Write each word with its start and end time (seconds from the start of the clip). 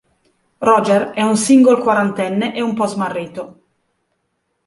Roger 0.59 1.11
è 1.11 1.21
un 1.21 1.37
single 1.37 1.79
quarantenne 1.79 2.55
e 2.55 2.61
un 2.61 2.73
po' 2.73 2.87
smarrito. 2.87 3.63